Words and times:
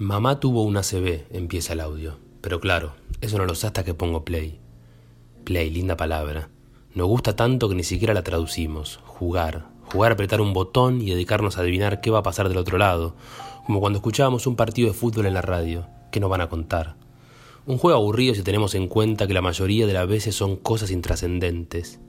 Mamá 0.00 0.40
tuvo 0.40 0.62
una 0.62 0.80
CB, 0.80 1.26
empieza 1.30 1.74
el 1.74 1.80
audio. 1.80 2.16
Pero 2.40 2.58
claro, 2.58 2.94
eso 3.20 3.36
no 3.36 3.44
lo 3.44 3.54
sé 3.54 3.66
hasta 3.66 3.84
que 3.84 3.92
pongo 3.92 4.24
play. 4.24 4.58
Play, 5.44 5.68
linda 5.68 5.98
palabra. 5.98 6.48
Nos 6.94 7.06
gusta 7.06 7.36
tanto 7.36 7.68
que 7.68 7.74
ni 7.74 7.82
siquiera 7.82 8.14
la 8.14 8.24
traducimos. 8.24 8.98
Jugar. 9.04 9.66
Jugar 9.92 10.12
a 10.12 10.14
apretar 10.14 10.40
un 10.40 10.54
botón 10.54 11.02
y 11.02 11.10
dedicarnos 11.10 11.58
a 11.58 11.60
adivinar 11.60 12.00
qué 12.00 12.10
va 12.10 12.20
a 12.20 12.22
pasar 12.22 12.48
del 12.48 12.56
otro 12.56 12.78
lado. 12.78 13.14
Como 13.66 13.80
cuando 13.80 13.98
escuchábamos 13.98 14.46
un 14.46 14.56
partido 14.56 14.88
de 14.88 14.94
fútbol 14.94 15.26
en 15.26 15.34
la 15.34 15.42
radio. 15.42 15.86
¿Qué 16.10 16.18
nos 16.18 16.30
van 16.30 16.40
a 16.40 16.48
contar? 16.48 16.96
Un 17.66 17.76
juego 17.76 17.98
aburrido 17.98 18.34
si 18.34 18.42
tenemos 18.42 18.74
en 18.74 18.88
cuenta 18.88 19.26
que 19.26 19.34
la 19.34 19.42
mayoría 19.42 19.86
de 19.86 19.92
las 19.92 20.08
veces 20.08 20.34
son 20.34 20.56
cosas 20.56 20.90
intrascendentes. 20.90 22.00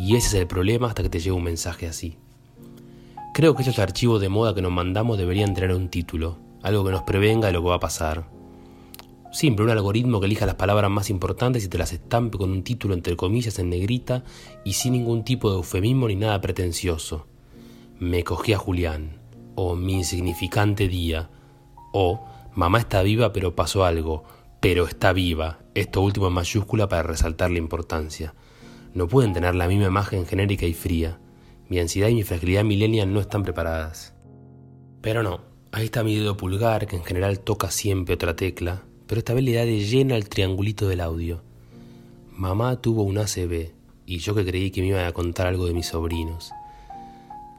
Y 0.00 0.16
ese 0.16 0.26
es 0.26 0.34
el 0.34 0.48
problema 0.48 0.88
hasta 0.88 1.04
que 1.04 1.10
te 1.10 1.20
llega 1.20 1.36
un 1.36 1.44
mensaje 1.44 1.86
así. 1.86 2.16
Creo 3.34 3.54
que 3.54 3.62
esos 3.62 3.78
archivos 3.78 4.20
de 4.20 4.28
moda 4.28 4.52
que 4.52 4.62
nos 4.62 4.72
mandamos 4.72 5.16
deberían 5.16 5.54
tener 5.54 5.72
un 5.76 5.90
título, 5.90 6.38
algo 6.62 6.84
que 6.84 6.90
nos 6.90 7.02
prevenga 7.02 7.46
de 7.46 7.52
lo 7.52 7.62
que 7.62 7.68
va 7.68 7.76
a 7.76 7.80
pasar. 7.80 8.28
Simple, 9.32 9.64
un 9.64 9.70
algoritmo 9.70 10.18
que 10.18 10.26
elija 10.26 10.44
las 10.44 10.56
palabras 10.56 10.90
más 10.90 11.08
importantes 11.08 11.64
y 11.64 11.68
te 11.68 11.78
las 11.78 11.92
estampe 11.92 12.36
con 12.36 12.50
un 12.50 12.64
título 12.64 12.94
entre 12.94 13.16
comillas 13.16 13.58
en 13.60 13.70
negrita 13.70 14.24
y 14.64 14.72
sin 14.72 14.92
ningún 14.92 15.24
tipo 15.24 15.50
de 15.50 15.56
eufemismo 15.56 16.08
ni 16.08 16.16
nada 16.16 16.40
pretencioso. 16.40 17.26
Me 18.00 18.24
cogí 18.24 18.52
a 18.52 18.58
Julián, 18.58 19.20
o 19.54 19.76
mi 19.76 19.94
insignificante 19.94 20.88
día, 20.88 21.30
o 21.92 22.24
mamá 22.54 22.80
está 22.80 23.02
viva 23.02 23.32
pero 23.32 23.54
pasó 23.54 23.84
algo, 23.84 24.24
pero 24.60 24.86
está 24.86 25.12
viva, 25.12 25.60
esto 25.74 26.00
último 26.00 26.26
en 26.26 26.32
mayúscula 26.32 26.88
para 26.88 27.04
resaltar 27.04 27.52
la 27.52 27.58
importancia. 27.58 28.34
No 28.94 29.06
pueden 29.06 29.32
tener 29.32 29.54
la 29.54 29.68
misma 29.68 29.86
imagen 29.86 30.26
genérica 30.26 30.66
y 30.66 30.74
fría. 30.74 31.20
Mi 31.68 31.78
ansiedad 31.78 32.08
y 32.08 32.16
mi 32.16 32.24
fragilidad 32.24 32.64
millennial 32.64 33.12
no 33.12 33.20
están 33.20 33.44
preparadas. 33.44 34.14
Pero 35.00 35.22
no, 35.22 35.49
Ahí 35.72 35.84
está 35.84 36.02
mi 36.02 36.16
dedo 36.16 36.36
pulgar, 36.36 36.88
que 36.88 36.96
en 36.96 37.04
general 37.04 37.38
toca 37.38 37.70
siempre 37.70 38.16
otra 38.16 38.34
tecla, 38.34 38.82
pero 39.06 39.20
esta 39.20 39.34
vez 39.34 39.44
le 39.44 39.54
da 39.54 39.64
de 39.64 39.78
lleno 39.78 40.16
al 40.16 40.28
triangulito 40.28 40.88
del 40.88 41.00
audio. 41.00 41.42
Mamá 42.32 42.80
tuvo 42.80 43.04
un 43.04 43.18
ACB, 43.18 43.70
y 44.04 44.18
yo 44.18 44.34
que 44.34 44.44
creí 44.44 44.72
que 44.72 44.80
me 44.80 44.88
iba 44.88 45.06
a 45.06 45.12
contar 45.12 45.46
algo 45.46 45.66
de 45.66 45.74
mis 45.74 45.86
sobrinos. 45.86 46.50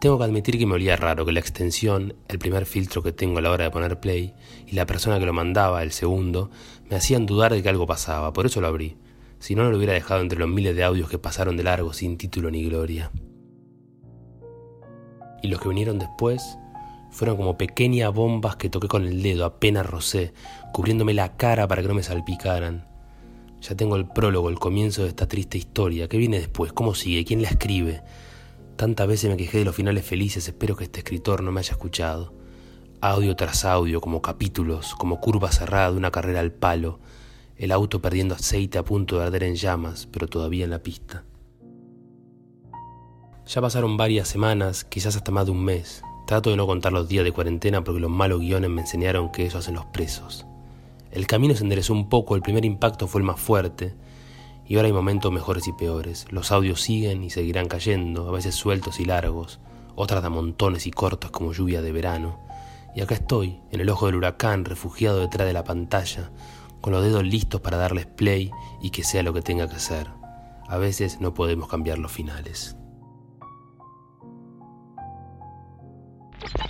Tengo 0.00 0.18
que 0.18 0.24
admitir 0.24 0.56
que 0.56 0.66
me 0.66 0.74
olía 0.74 0.94
raro 0.94 1.26
que 1.26 1.32
la 1.32 1.40
extensión, 1.40 2.14
el 2.28 2.38
primer 2.38 2.64
filtro 2.64 3.02
que 3.02 3.10
tengo 3.10 3.38
a 3.38 3.42
la 3.42 3.50
hora 3.50 3.64
de 3.64 3.70
poner 3.72 3.98
play, 3.98 4.34
y 4.68 4.76
la 4.76 4.86
persona 4.86 5.18
que 5.18 5.26
lo 5.26 5.32
mandaba, 5.32 5.82
el 5.82 5.90
segundo, 5.90 6.50
me 6.88 6.94
hacían 6.94 7.26
dudar 7.26 7.52
de 7.52 7.60
que 7.60 7.68
algo 7.68 7.86
pasaba, 7.86 8.32
por 8.32 8.46
eso 8.46 8.60
lo 8.60 8.68
abrí. 8.68 8.96
Si 9.40 9.56
no, 9.56 9.64
no 9.64 9.70
lo 9.70 9.78
hubiera 9.78 9.94
dejado 9.94 10.20
entre 10.20 10.38
los 10.38 10.48
miles 10.48 10.76
de 10.76 10.84
audios 10.84 11.10
que 11.10 11.18
pasaron 11.18 11.56
de 11.56 11.64
largo 11.64 11.92
sin 11.92 12.18
título 12.18 12.52
ni 12.52 12.62
gloria. 12.64 13.10
Y 15.42 15.48
los 15.48 15.60
que 15.60 15.68
vinieron 15.68 15.98
después, 15.98 16.56
fueron 17.16 17.38
como 17.38 17.56
pequeñas 17.56 18.12
bombas 18.12 18.56
que 18.56 18.68
toqué 18.68 18.88
con 18.88 19.06
el 19.06 19.22
dedo, 19.22 19.46
apenas 19.46 19.86
rocé, 19.86 20.34
cubriéndome 20.74 21.14
la 21.14 21.34
cara 21.38 21.66
para 21.66 21.80
que 21.80 21.88
no 21.88 21.94
me 21.94 22.02
salpicaran. 22.02 22.86
Ya 23.62 23.74
tengo 23.74 23.96
el 23.96 24.06
prólogo, 24.06 24.50
el 24.50 24.58
comienzo 24.58 25.02
de 25.02 25.08
esta 25.08 25.26
triste 25.26 25.56
historia. 25.56 26.08
¿Qué 26.08 26.18
viene 26.18 26.38
después? 26.38 26.74
¿Cómo 26.74 26.94
sigue? 26.94 27.24
¿Quién 27.24 27.40
la 27.40 27.48
escribe? 27.48 28.02
Tantas 28.76 29.08
veces 29.08 29.30
me 29.30 29.38
quejé 29.38 29.56
de 29.56 29.64
los 29.64 29.74
finales 29.74 30.04
felices, 30.04 30.46
espero 30.46 30.76
que 30.76 30.84
este 30.84 30.98
escritor 30.98 31.42
no 31.42 31.52
me 31.52 31.60
haya 31.60 31.72
escuchado. 31.72 32.34
Audio 33.00 33.34
tras 33.34 33.64
audio, 33.64 34.02
como 34.02 34.20
capítulos, 34.20 34.94
como 34.94 35.18
curva 35.18 35.50
cerrada 35.50 35.92
de 35.92 35.96
una 35.96 36.10
carrera 36.10 36.40
al 36.40 36.52
palo, 36.52 37.00
el 37.56 37.72
auto 37.72 38.02
perdiendo 38.02 38.34
aceite 38.34 38.76
a 38.76 38.84
punto 38.84 39.18
de 39.18 39.24
arder 39.24 39.44
en 39.44 39.54
llamas, 39.54 40.06
pero 40.12 40.28
todavía 40.28 40.64
en 40.64 40.70
la 40.70 40.82
pista. 40.82 41.24
Ya 43.46 43.62
pasaron 43.62 43.96
varias 43.96 44.28
semanas, 44.28 44.84
quizás 44.84 45.16
hasta 45.16 45.32
más 45.32 45.46
de 45.46 45.52
un 45.52 45.64
mes, 45.64 46.02
Trato 46.26 46.50
de 46.50 46.56
no 46.56 46.66
contar 46.66 46.92
los 46.92 47.08
días 47.08 47.24
de 47.24 47.30
cuarentena 47.30 47.84
porque 47.84 48.00
los 48.00 48.10
malos 48.10 48.40
guiones 48.40 48.68
me 48.68 48.80
enseñaron 48.80 49.30
que 49.30 49.46
eso 49.46 49.58
hacen 49.58 49.76
los 49.76 49.86
presos. 49.86 50.44
El 51.12 51.28
camino 51.28 51.54
se 51.54 51.62
enderezó 51.62 51.92
un 51.92 52.08
poco, 52.08 52.34
el 52.34 52.42
primer 52.42 52.64
impacto 52.64 53.06
fue 53.06 53.20
el 53.20 53.26
más 53.26 53.38
fuerte, 53.38 53.94
y 54.66 54.74
ahora 54.74 54.88
hay 54.88 54.92
momentos 54.92 55.30
mejores 55.30 55.68
y 55.68 55.72
peores. 55.72 56.26
Los 56.30 56.50
audios 56.50 56.82
siguen 56.82 57.22
y 57.22 57.30
seguirán 57.30 57.68
cayendo, 57.68 58.28
a 58.28 58.32
veces 58.32 58.56
sueltos 58.56 58.98
y 58.98 59.04
largos, 59.04 59.60
otras 59.94 60.20
de 60.20 60.28
montones 60.28 60.88
y 60.88 60.90
cortos 60.90 61.30
como 61.30 61.52
lluvia 61.52 61.80
de 61.80 61.92
verano. 61.92 62.40
Y 62.96 63.02
acá 63.02 63.14
estoy, 63.14 63.60
en 63.70 63.80
el 63.80 63.88
ojo 63.88 64.06
del 64.06 64.16
huracán, 64.16 64.64
refugiado 64.64 65.20
detrás 65.20 65.46
de 65.46 65.52
la 65.52 65.62
pantalla, 65.62 66.32
con 66.80 66.92
los 66.92 67.04
dedos 67.04 67.22
listos 67.22 67.60
para 67.60 67.76
darles 67.76 68.06
play 68.06 68.50
y 68.82 68.90
que 68.90 69.04
sea 69.04 69.22
lo 69.22 69.32
que 69.32 69.42
tenga 69.42 69.68
que 69.68 69.78
ser. 69.78 70.08
A 70.66 70.76
veces 70.76 71.20
no 71.20 71.34
podemos 71.34 71.68
cambiar 71.68 71.98
los 71.98 72.10
finales. 72.10 72.76
Thank 76.40 76.60
you. 76.60 76.65